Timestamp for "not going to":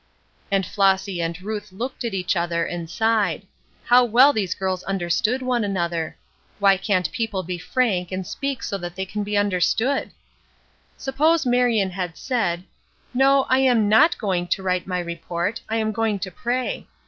13.87-14.63